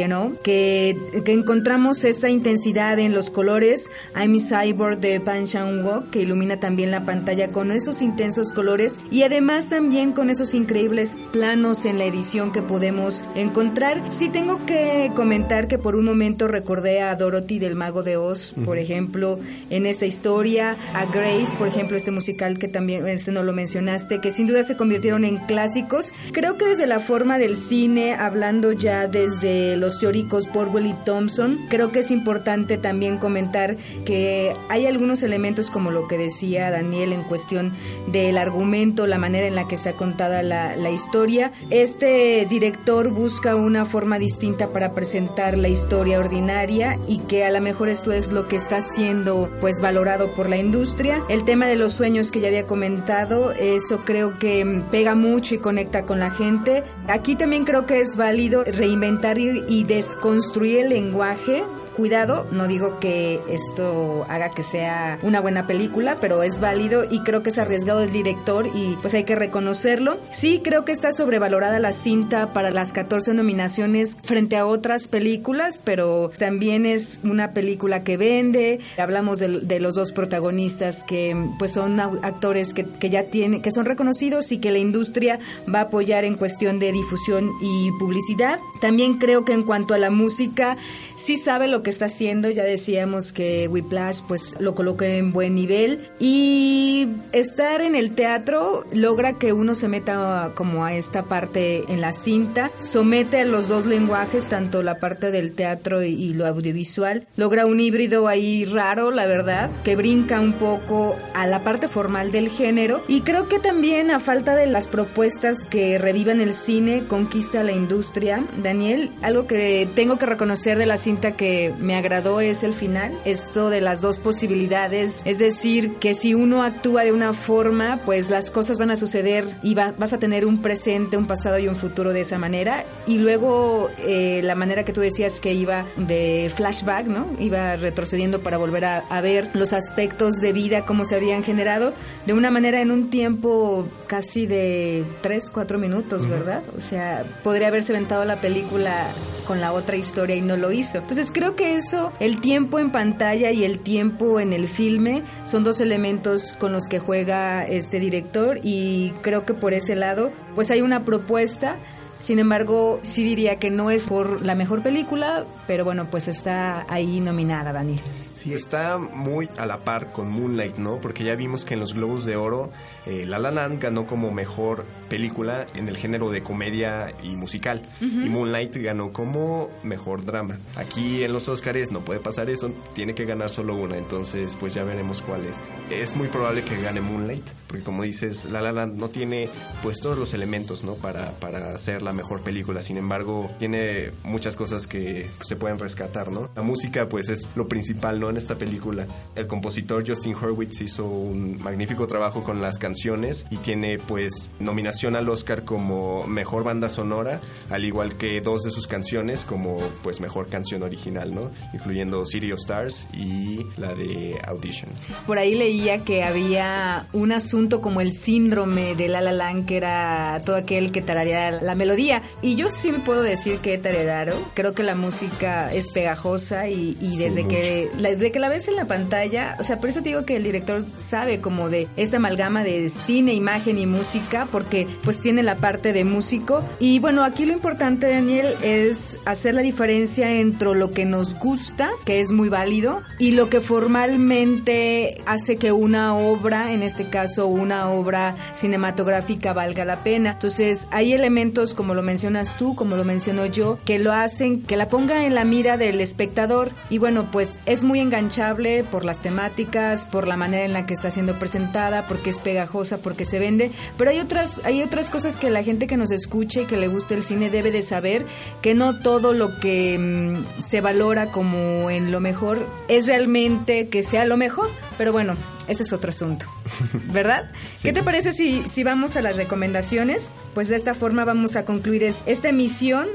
que, 0.42 0.96
que 1.24 1.32
encontramos 1.32 2.04
esa 2.04 2.28
intensidad 2.28 2.98
en 2.98 3.14
los 3.14 3.30
colores. 3.30 3.90
I'm 4.14 4.38
Cyborg 4.38 4.98
de 5.00 5.20
Pan 5.20 5.44
Chang-wook, 5.44 6.10
que 6.10 6.22
ilumina 6.22 6.58
también 6.60 6.90
la 6.92 7.04
pantalla 7.04 7.50
con 7.50 7.72
esos 7.72 8.02
intensos 8.02 8.52
colores 8.52 9.00
y 9.10 9.24
además 9.24 9.68
también 9.68 10.12
con 10.12 10.30
esos 10.30 10.54
increíbles 10.54 11.16
planos 11.32 11.84
en 11.84 11.98
la 11.98 12.04
edición 12.04 12.52
que 12.52 12.62
podemos 12.62 13.24
encontrar. 13.34 14.12
Sí 14.12 14.28
tengo 14.28 14.64
que 14.66 15.10
comentar 15.16 15.66
que 15.66 15.78
por 15.78 15.96
un 15.96 16.04
momento 16.04 16.46
recordé 16.46 17.02
a 17.02 17.14
Dorothy 17.16 17.58
del 17.58 17.74
Mago 17.74 18.02
de 18.02 18.16
Oz, 18.16 18.54
por 18.64 18.78
ejemplo, 18.78 19.40
en 19.70 19.86
esta 19.86 20.06
historia, 20.06 20.76
a 20.94 21.06
Grace, 21.06 21.52
por 21.58 21.66
ejemplo, 21.66 21.96
este 21.96 22.10
musical 22.10 22.58
que 22.58 22.68
también 22.68 23.08
este 23.08 23.32
no 23.32 23.42
lo 23.42 23.52
mencionaste, 23.52 24.20
que 24.20 24.30
sin 24.30 24.46
duda 24.46 24.62
se 24.62 24.76
convirtieron 24.76 25.24
en 25.24 25.38
clásicos. 25.38 26.12
Creo 26.32 26.56
que 26.56 26.66
desde 26.66 26.86
la 26.86 27.00
forma 27.00 27.38
del 27.38 27.56
cine, 27.56 28.14
hablando 28.14 28.72
ya 28.72 29.08
desde 29.08 29.76
los 29.76 29.98
teóricos 29.98 30.44
Borwell 30.52 30.86
y 30.86 30.94
Thompson, 31.04 31.58
creo 31.68 31.90
que 31.90 32.00
es 32.00 32.10
importante 32.10 32.76
también 32.76 33.18
comentar 33.18 33.76
que 34.04 34.54
hay 34.68 34.86
algunos 34.86 35.22
elementos 35.22 35.70
como 35.70 35.90
lo 35.90 36.06
que 36.06 36.18
decía 36.18 36.70
Daniel 36.70 36.81
en 36.92 37.22
cuestión 37.24 37.72
del 38.08 38.38
argumento, 38.38 39.06
la 39.06 39.18
manera 39.18 39.46
en 39.46 39.54
la 39.54 39.68
que 39.68 39.76
está 39.76 39.94
contada 39.94 40.42
la, 40.42 40.76
la 40.76 40.90
historia. 40.90 41.52
Este 41.70 42.46
director 42.48 43.10
busca 43.10 43.54
una 43.56 43.84
forma 43.84 44.18
distinta 44.18 44.68
para 44.68 44.92
presentar 44.92 45.56
la 45.56 45.68
historia 45.68 46.18
ordinaria 46.18 46.98
y 47.06 47.18
que 47.20 47.44
a 47.44 47.50
lo 47.50 47.60
mejor 47.60 47.88
esto 47.88 48.12
es 48.12 48.32
lo 48.32 48.48
que 48.48 48.56
está 48.56 48.80
siendo 48.80 49.50
pues 49.60 49.80
valorado 49.80 50.34
por 50.34 50.48
la 50.48 50.58
industria. 50.58 51.22
El 51.28 51.44
tema 51.44 51.66
de 51.66 51.76
los 51.76 51.92
sueños 51.92 52.30
que 52.30 52.40
ya 52.40 52.48
había 52.48 52.66
comentado, 52.66 53.52
eso 53.52 54.02
creo 54.04 54.38
que 54.38 54.82
pega 54.90 55.14
mucho 55.14 55.54
y 55.54 55.58
conecta 55.58 56.04
con 56.04 56.18
la 56.18 56.30
gente. 56.30 56.84
Aquí 57.08 57.36
también 57.36 57.64
creo 57.64 57.86
que 57.86 58.00
es 58.00 58.16
válido 58.16 58.64
reinventar 58.64 59.32
y 59.38 59.84
desconstruir 59.84 60.78
el 60.80 60.88
lenguaje 60.90 61.64
cuidado, 61.92 62.46
no 62.50 62.68
digo 62.68 62.98
que 62.98 63.40
esto 63.48 64.24
haga 64.28 64.50
que 64.50 64.62
sea 64.62 65.18
una 65.22 65.40
buena 65.40 65.66
película, 65.66 66.16
pero 66.20 66.42
es 66.42 66.60
válido 66.60 67.04
y 67.10 67.20
creo 67.20 67.42
que 67.42 67.50
es 67.50 67.58
arriesgado 67.58 68.02
el 68.02 68.10
director 68.10 68.66
y 68.74 68.96
pues 69.00 69.14
hay 69.14 69.24
que 69.24 69.36
reconocerlo. 69.36 70.18
Sí, 70.32 70.60
creo 70.62 70.84
que 70.84 70.92
está 70.92 71.12
sobrevalorada 71.12 71.78
la 71.78 71.92
cinta 71.92 72.52
para 72.52 72.70
las 72.70 72.92
14 72.92 73.34
nominaciones 73.34 74.16
frente 74.22 74.56
a 74.56 74.66
otras 74.66 75.08
películas, 75.08 75.80
pero 75.82 76.30
también 76.38 76.86
es 76.86 77.18
una 77.24 77.52
película 77.52 78.02
que 78.04 78.16
vende. 78.16 78.80
Hablamos 78.98 79.38
de, 79.38 79.80
los 79.80 79.94
dos 79.94 80.12
protagonistas 80.12 81.02
que 81.02 81.36
pues 81.58 81.72
son 81.72 81.98
actores 81.98 82.72
que, 82.72 82.84
que 82.84 83.10
ya 83.10 83.24
tienen, 83.24 83.62
que 83.62 83.70
son 83.70 83.84
reconocidos 83.84 84.52
y 84.52 84.58
que 84.58 84.70
la 84.70 84.78
industria 84.78 85.40
va 85.72 85.80
a 85.80 85.82
apoyar 85.82 86.24
en 86.24 86.36
cuestión 86.36 86.78
de 86.78 86.92
difusión 86.92 87.50
y 87.60 87.90
publicidad. 87.98 88.60
También 88.80 89.18
creo 89.18 89.44
que 89.44 89.52
en 89.52 89.62
cuanto 89.62 89.94
a 89.94 89.98
la 89.98 90.10
música, 90.10 90.76
sí 91.16 91.36
sabe 91.36 91.68
lo 91.68 91.81
que 91.82 91.90
está 91.90 92.06
haciendo. 92.06 92.50
Ya 92.50 92.64
decíamos 92.64 93.32
que 93.32 93.68
Whiplash 93.68 94.20
pues 94.26 94.54
lo 94.58 94.74
coloca 94.74 95.06
en 95.06 95.32
buen 95.32 95.54
nivel 95.54 96.08
y 96.18 97.08
estar 97.32 97.80
en 97.80 97.94
el 97.94 98.12
teatro 98.12 98.84
logra 98.92 99.38
que 99.38 99.52
uno 99.52 99.74
se 99.74 99.88
meta 99.88 100.52
como 100.54 100.84
a 100.84 100.94
esta 100.94 101.24
parte 101.24 101.82
en 101.92 102.00
la 102.00 102.12
cinta, 102.12 102.70
somete 102.78 103.40
a 103.40 103.44
los 103.44 103.68
dos 103.68 103.86
lenguajes, 103.86 104.48
tanto 104.48 104.82
la 104.82 104.96
parte 104.96 105.30
del 105.30 105.52
teatro 105.52 106.02
y, 106.02 106.32
lo 106.34 106.46
audiovisual, 106.46 107.26
logra 107.36 107.66
un 107.66 107.80
híbrido 107.80 108.28
ahí 108.28 108.64
raro, 108.64 109.10
la 109.10 109.26
verdad, 109.26 109.70
que 109.84 109.96
brinca 109.96 110.40
un 110.40 110.54
poco 110.54 111.16
a 111.34 111.46
la 111.46 111.62
parte 111.62 111.88
formal 111.88 112.32
del 112.32 112.48
género 112.48 113.02
y 113.08 113.20
creo 113.20 113.48
que 113.48 113.58
también 113.58 114.10
a 114.10 114.20
falta 114.20 114.54
de 114.56 114.66
las 114.66 114.86
propuestas 114.86 115.64
que 115.64 115.98
revivan 115.98 116.40
el 116.40 116.52
cine 116.52 117.04
conquista 117.08 117.62
la 117.62 117.72
industria. 117.72 118.44
Daniel, 118.62 119.10
algo 119.22 119.46
que 119.46 119.88
tengo 119.94 120.18
que 120.18 120.26
reconocer 120.26 120.78
de 120.78 120.86
la 120.86 120.96
cinta 120.96 121.32
que 121.32 121.71
me 121.78 121.96
agradó 121.96 122.40
es 122.40 122.62
el 122.62 122.72
final, 122.72 123.18
esto 123.24 123.70
de 123.70 123.80
las 123.80 124.00
dos 124.00 124.18
posibilidades, 124.18 125.22
es 125.24 125.38
decir, 125.38 125.94
que 125.96 126.14
si 126.14 126.34
uno 126.34 126.62
actúa 126.62 127.04
de 127.04 127.12
una 127.12 127.32
forma, 127.32 128.00
pues 128.04 128.30
las 128.30 128.50
cosas 128.50 128.78
van 128.78 128.90
a 128.90 128.96
suceder 128.96 129.44
y 129.62 129.74
vas 129.74 130.12
a 130.12 130.18
tener 130.18 130.46
un 130.46 130.62
presente, 130.62 131.16
un 131.16 131.26
pasado 131.26 131.58
y 131.58 131.68
un 131.68 131.76
futuro 131.76 132.12
de 132.12 132.20
esa 132.20 132.38
manera, 132.38 132.84
y 133.06 133.18
luego 133.18 133.90
eh, 133.98 134.40
la 134.42 134.54
manera 134.54 134.84
que 134.84 134.92
tú 134.92 135.00
decías 135.00 135.40
que 135.40 135.52
iba 135.52 135.86
de 135.96 136.50
flashback, 136.54 137.06
¿no? 137.06 137.26
Iba 137.38 137.76
retrocediendo 137.76 138.40
para 138.40 138.58
volver 138.58 138.84
a, 138.84 138.98
a 139.08 139.20
ver 139.20 139.50
los 139.54 139.72
aspectos 139.72 140.34
de 140.40 140.52
vida, 140.52 140.84
cómo 140.84 141.04
se 141.04 141.16
habían 141.16 141.42
generado, 141.42 141.92
de 142.26 142.32
una 142.32 142.50
manera 142.50 142.80
en 142.80 142.90
un 142.90 143.10
tiempo 143.10 143.86
casi 144.06 144.46
de 144.46 145.04
3, 145.22 145.50
4 145.50 145.78
minutos, 145.78 146.28
¿verdad? 146.28 146.62
O 146.76 146.80
sea, 146.80 147.24
podría 147.42 147.68
haberse 147.68 147.92
aventado 147.92 148.24
la 148.24 148.40
película 148.40 149.06
con 149.46 149.60
la 149.60 149.72
otra 149.72 149.96
historia 149.96 150.36
y 150.36 150.40
no 150.40 150.56
lo 150.56 150.72
hizo. 150.72 150.98
Entonces 150.98 151.30
creo 151.32 151.56
que 151.56 151.76
eso, 151.76 152.12
el 152.20 152.40
tiempo 152.40 152.78
en 152.78 152.90
pantalla 152.90 153.50
y 153.50 153.64
el 153.64 153.78
tiempo 153.78 154.40
en 154.40 154.52
el 154.52 154.68
filme 154.68 155.22
son 155.44 155.64
dos 155.64 155.80
elementos 155.80 156.54
con 156.58 156.72
los 156.72 156.84
que 156.88 156.98
juega 156.98 157.64
este 157.64 158.00
director 158.00 158.60
y 158.62 159.12
creo 159.22 159.44
que 159.44 159.54
por 159.54 159.74
ese 159.74 159.94
lado 159.94 160.30
pues 160.54 160.70
hay 160.70 160.80
una 160.80 161.04
propuesta 161.04 161.76
Sin 162.22 162.38
embargo, 162.38 163.00
sí 163.02 163.24
diría 163.24 163.56
que 163.56 163.68
no 163.68 163.90
es 163.90 164.06
por 164.06 164.42
la 164.42 164.54
mejor 164.54 164.80
película, 164.80 165.44
pero 165.66 165.84
bueno, 165.84 166.06
pues 166.08 166.28
está 166.28 166.86
ahí 166.88 167.18
nominada, 167.18 167.72
Daniel. 167.72 168.00
Sí, 168.34 168.54
está 168.54 168.98
muy 168.98 169.48
a 169.58 169.66
la 169.66 169.84
par 169.84 170.12
con 170.12 170.30
Moonlight, 170.30 170.76
¿no? 170.76 171.00
Porque 171.00 171.24
ya 171.24 171.34
vimos 171.34 171.64
que 171.64 171.74
en 171.74 171.80
los 171.80 171.94
Globos 171.94 172.24
de 172.24 172.36
Oro, 172.36 172.70
eh, 173.06 173.24
La 173.26 173.38
La 173.38 173.50
Land 173.50 173.80
ganó 173.80 174.06
como 174.06 174.30
mejor 174.30 174.84
película 175.08 175.66
en 175.74 175.88
el 175.88 175.96
género 175.96 176.30
de 176.30 176.42
comedia 176.42 177.12
y 177.22 177.36
musical. 177.36 177.82
Y 178.00 178.28
Moonlight 178.28 178.76
ganó 178.76 179.12
como 179.12 179.70
mejor 179.82 180.24
drama. 180.24 180.58
Aquí 180.76 181.22
en 181.22 181.32
los 181.32 181.48
Oscars 181.48 181.90
no 181.90 182.00
puede 182.00 182.20
pasar 182.20 182.50
eso, 182.50 182.72
tiene 182.94 183.14
que 183.14 183.24
ganar 183.24 183.50
solo 183.50 183.76
una. 183.76 183.96
Entonces, 183.96 184.56
pues 184.58 184.74
ya 184.74 184.84
veremos 184.84 185.22
cuál 185.22 185.44
es. 185.44 185.60
Es 185.90 186.16
muy 186.16 186.28
probable 186.28 186.62
que 186.62 186.80
gane 186.80 187.00
Moonlight, 187.00 187.44
porque 187.66 187.84
como 187.84 188.02
dices, 188.02 188.46
La 188.46 188.60
La 188.60 188.72
Land 188.72 188.96
no 188.96 189.08
tiene 189.08 189.48
pues 189.82 190.00
todos 190.00 190.18
los 190.18 190.34
elementos, 190.34 190.84
¿no? 190.84 190.94
Para, 190.94 191.32
para 191.32 191.76
ser 191.78 192.02
la 192.02 192.12
mejor 192.12 192.42
película. 192.42 192.82
Sin 192.82 192.96
embargo, 192.96 193.50
tiene 193.58 194.10
muchas 194.24 194.56
cosas 194.56 194.86
que 194.86 195.28
se 195.42 195.56
pueden 195.56 195.78
rescatar, 195.78 196.30
¿no? 196.30 196.50
La 196.54 196.62
música, 196.62 197.08
pues 197.08 197.28
es 197.28 197.50
lo 197.54 197.68
principal, 197.68 198.20
En 198.30 198.36
esta 198.36 198.56
película. 198.56 199.06
El 199.34 199.46
compositor 199.46 200.04
Justin 200.06 200.34
Hurwitz 200.34 200.80
hizo 200.80 201.04
un 201.06 201.60
magnífico 201.62 202.06
trabajo 202.06 202.42
con 202.42 202.62
las 202.62 202.78
canciones 202.78 203.46
y 203.50 203.56
tiene 203.56 203.98
pues 203.98 204.48
nominación 204.60 205.16
al 205.16 205.28
Oscar 205.28 205.64
como 205.64 206.26
mejor 206.26 206.64
banda 206.64 206.88
sonora, 206.88 207.40
al 207.70 207.84
igual 207.84 208.16
que 208.16 208.40
dos 208.40 208.62
de 208.62 208.70
sus 208.70 208.86
canciones 208.86 209.44
como 209.44 209.78
pues 210.02 210.20
mejor 210.20 210.48
canción 210.48 210.82
original, 210.82 211.34
¿no? 211.34 211.50
Incluyendo 211.72 212.24
City 212.24 212.52
of 212.52 212.60
Stars 212.60 213.08
y 213.12 213.66
la 213.76 213.94
de 213.94 214.40
Audition. 214.46 214.90
Por 215.26 215.38
ahí 215.38 215.54
leía 215.54 215.98
que 216.04 216.22
había 216.22 217.06
un 217.12 217.32
asunto 217.32 217.80
como 217.80 218.00
el 218.00 218.12
síndrome 218.12 218.94
de 218.94 219.08
La 219.08 219.20
La 219.20 219.32
Land, 219.32 219.66
que 219.66 219.76
era 219.76 220.40
todo 220.44 220.56
aquel 220.56 220.92
que 220.92 221.02
tarareaba 221.02 221.60
la 221.60 221.74
melodía. 221.74 222.22
Y 222.40 222.54
yo 222.54 222.70
sí 222.70 222.92
me 222.92 222.98
puedo 223.00 223.22
decir 223.22 223.58
que 223.58 223.74
he 223.74 223.78
tareado. 223.78 224.36
Creo 224.54 224.74
que 224.74 224.82
la 224.82 224.94
música 224.94 225.72
es 225.72 225.90
pegajosa 225.90 226.68
y, 226.68 226.96
y 227.00 227.16
desde 227.16 227.46
que 227.46 227.90
la, 227.98 228.11
desde 228.12 228.30
que 228.30 228.38
la 228.38 228.48
ves 228.48 228.68
en 228.68 228.76
la 228.76 228.84
pantalla, 228.84 229.56
o 229.58 229.64
sea, 229.64 229.78
por 229.78 229.88
eso 229.88 230.02
te 230.02 230.10
digo 230.10 230.24
que 230.24 230.36
el 230.36 230.42
director 230.42 230.84
sabe 230.96 231.40
como 231.40 231.70
de 231.70 231.88
esta 231.96 232.18
amalgama 232.18 232.62
de 232.62 232.88
cine, 232.90 233.32
imagen 233.32 233.78
y 233.78 233.86
música, 233.86 234.46
porque 234.50 234.86
pues 235.02 235.20
tiene 235.20 235.42
la 235.42 235.56
parte 235.56 235.92
de 235.92 236.04
músico. 236.04 236.62
Y 236.78 236.98
bueno, 236.98 237.24
aquí 237.24 237.46
lo 237.46 237.52
importante, 237.52 238.08
Daniel, 238.08 238.54
es 238.62 239.18
hacer 239.24 239.54
la 239.54 239.62
diferencia 239.62 240.30
entre 240.30 240.74
lo 240.74 240.92
que 240.92 241.04
nos 241.04 241.34
gusta, 241.38 241.90
que 242.04 242.20
es 242.20 242.30
muy 242.30 242.48
válido, 242.48 243.02
y 243.18 243.32
lo 243.32 243.48
que 243.48 243.60
formalmente 243.60 245.16
hace 245.26 245.56
que 245.56 245.72
una 245.72 246.14
obra, 246.14 246.72
en 246.72 246.82
este 246.82 247.06
caso 247.06 247.46
una 247.46 247.90
obra 247.90 248.36
cinematográfica, 248.54 249.52
valga 249.52 249.84
la 249.84 250.02
pena. 250.04 250.32
Entonces, 250.32 250.86
hay 250.90 251.12
elementos, 251.12 251.74
como 251.74 251.94
lo 251.94 252.02
mencionas 252.02 252.56
tú, 252.56 252.74
como 252.74 252.96
lo 252.96 253.04
menciono 253.04 253.46
yo, 253.46 253.78
que 253.84 253.98
lo 253.98 254.12
hacen, 254.12 254.62
que 254.62 254.76
la 254.76 254.88
ponga 254.88 255.24
en 255.24 255.34
la 255.34 255.44
mira 255.44 255.76
del 255.76 256.00
espectador. 256.00 256.70
Y 256.90 256.98
bueno, 256.98 257.30
pues 257.30 257.58
es 257.66 257.82
muy 257.82 258.00
enganchable 258.02 258.84
por 258.84 259.04
las 259.04 259.22
temáticas, 259.22 260.04
por 260.06 260.28
la 260.28 260.36
manera 260.36 260.64
en 260.64 260.72
la 260.72 260.84
que 260.86 260.94
está 260.94 261.10
siendo 261.10 261.38
presentada, 261.38 262.06
porque 262.06 262.30
es 262.30 262.38
pegajosa, 262.38 262.98
porque 262.98 263.24
se 263.24 263.38
vende. 263.38 263.70
Pero 263.96 264.10
hay 264.10 264.20
otras, 264.20 264.58
hay 264.64 264.82
otras 264.82 265.08
cosas 265.10 265.36
que 265.36 265.50
la 265.50 265.62
gente 265.62 265.86
que 265.86 265.96
nos 265.96 266.10
escuche 266.12 266.62
y 266.62 266.64
que 266.66 266.76
le 266.76 266.88
guste 266.88 267.14
el 267.14 267.22
cine 267.22 267.48
debe 267.50 267.70
de 267.70 267.82
saber, 267.82 268.26
que 268.60 268.74
no 268.74 268.98
todo 268.98 269.32
lo 269.32 269.58
que 269.58 269.98
mm, 269.98 270.60
se 270.62 270.80
valora 270.80 271.26
como 271.26 271.90
en 271.90 272.12
lo 272.12 272.20
mejor 272.20 272.66
es 272.88 273.06
realmente 273.06 273.88
que 273.88 274.02
sea 274.02 274.24
lo 274.24 274.36
mejor. 274.36 274.68
Pero 274.98 275.12
bueno, 275.12 275.34
ese 275.68 275.82
es 275.84 275.92
otro 275.92 276.10
asunto, 276.10 276.46
¿verdad? 277.12 277.50
¿Qué 277.82 277.92
te 277.92 278.02
parece 278.02 278.32
si, 278.32 278.62
si 278.68 278.82
vamos 278.84 279.16
a 279.16 279.22
las 279.22 279.36
recomendaciones? 279.36 280.28
Pues 280.54 280.68
de 280.68 280.76
esta 280.76 280.92
forma 280.94 281.24
vamos 281.24 281.56
a 281.56 281.64
concluir 281.64 282.02
es- 282.02 282.22
esta 282.26 282.48
emisión 282.50 283.08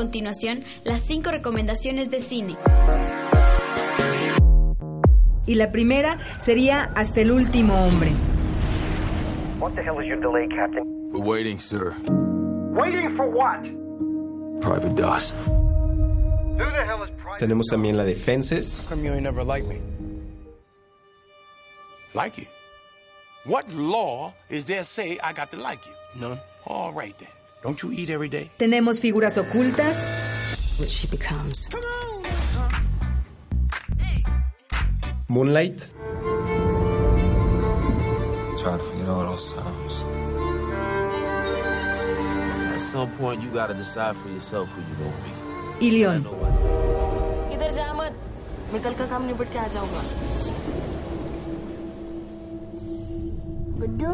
continuación, 0.00 0.64
las 0.82 1.02
cinco 1.02 1.30
recomendaciones 1.30 2.10
de 2.10 2.22
cine. 2.22 2.56
y 5.46 5.56
la 5.56 5.70
primera 5.72 6.16
sería 6.38 6.90
Hasta 6.94 7.20
el 7.20 7.30
último 7.32 7.74
hombre. 7.74 8.12
What 9.58 9.72
the 9.74 9.82
hell 9.82 10.00
is 10.00 10.06
your 10.06 10.18
delay, 10.18 10.48
Captain? 10.48 10.84
We're 11.12 11.22
waiting, 11.22 11.60
sir. 11.60 11.94
Waiting 12.72 13.14
for 13.14 13.26
what? 13.28 13.60
Private 14.62 14.94
Dust. 14.94 15.34
Who 15.44 16.64
the 16.64 16.84
hell 16.86 17.02
is 17.02 17.10
Private? 17.22 17.40
Tenemos 17.40 17.66
también 17.66 17.96
la 17.96 18.04
de 18.04 18.14
Fences. 18.14 18.86
Come 18.88 19.04
you 19.04 19.12
ain't 19.12 19.22
never 19.22 19.44
liked 19.44 19.68
me. 19.68 19.80
Like 22.14 22.38
you? 22.38 22.46
What 23.44 23.68
law 23.70 24.32
is 24.48 24.64
there 24.64 24.84
say 24.84 25.18
I 25.22 25.34
got 25.34 25.50
to 25.50 25.58
like 25.58 25.80
you? 25.84 26.20
None. 26.20 26.40
All 26.66 26.90
right 26.92 27.14
then. 27.18 27.28
Don't 27.63 27.81
you 27.83 27.91
eat 27.91 28.09
every 28.09 28.29
day? 28.29 28.49
Tenemos 28.57 28.99
figuras 28.99 29.37
ocultas, 29.37 30.05
Which 30.79 30.89
she 30.91 31.07
becomes. 31.07 31.69
Moonlight. 35.29 35.87
Try 38.61 38.77
to 38.77 38.83
forget 38.83 39.07
all 39.07 39.25
those 39.31 39.53
times. 39.53 39.93
At 42.75 42.81
some 42.91 43.09
point, 43.17 43.41
you 43.41 43.49
gotta 43.49 43.73
decide 43.73 44.15
for 44.17 44.29
yourself 44.29 44.67
who 44.73 44.81
you 44.81 44.95
gonna 44.99 45.21
be. 45.25 45.31
y 45.85 45.89
León. 45.91 46.21
इधर 47.55 47.71
जा 47.71 47.93
मत 47.93 48.13
मैं 48.73 48.81
कल 48.83 48.93
का 48.99 49.05
काम 49.07 49.25
निपट 49.27 49.51
के 49.53 49.59
आ 49.59 49.67
जाऊंगा 49.73 50.01
गुड्डू 53.81 54.09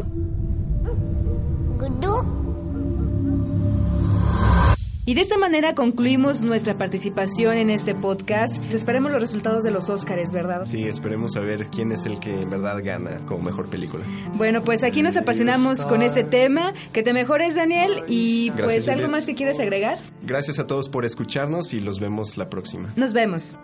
Y 5.07 5.13
de 5.13 5.21
esta 5.21 5.37
manera 5.37 5.73
concluimos 5.73 6.41
nuestra 6.41 6.77
participación 6.77 7.53
en 7.57 7.69
este 7.69 7.95
podcast. 7.95 8.61
Esperemos 8.73 9.09
los 9.09 9.21
resultados 9.21 9.63
de 9.63 9.71
los 9.71 9.89
Óscares, 9.89 10.33
¿verdad? 10.33 10.65
Sí, 10.65 10.83
esperemos 10.85 11.31
saber 11.31 11.67
quién 11.67 11.93
es 11.93 12.05
el 12.05 12.19
que 12.19 12.41
en 12.41 12.49
verdad 12.49 12.83
gana 12.83 13.21
como 13.25 13.41
mejor 13.41 13.69
película. 13.69 14.03
Bueno, 14.33 14.65
pues 14.65 14.83
aquí 14.83 15.01
nos 15.01 15.15
apasionamos 15.15 15.85
con 15.85 16.01
este 16.01 16.25
tema. 16.25 16.73
Que 16.91 17.03
te 17.03 17.13
mejores, 17.13 17.55
Daniel. 17.55 18.03
Y 18.09 18.47
Gracias, 18.49 18.65
pues 18.65 18.87
algo 18.89 18.97
Juliet. 19.03 19.11
más 19.11 19.25
que 19.25 19.33
quieras 19.33 19.61
agregar. 19.61 19.97
Gracias 20.23 20.59
a 20.59 20.67
todos 20.67 20.89
por 20.89 21.05
escucharnos 21.05 21.73
y 21.73 21.79
los 21.79 22.01
vemos 22.01 22.35
la 22.35 22.49
próxima. 22.49 22.91
Nos 22.97 23.13
vemos. 23.13 23.55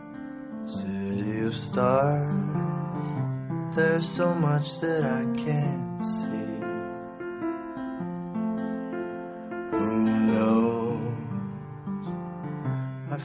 City 0.66 1.46
of 1.46 1.54
stars, 1.54 2.30
there's 3.76 4.06
so 4.06 4.34
much 4.34 4.80
that 4.80 5.04
I 5.04 5.26
can't 5.44 5.93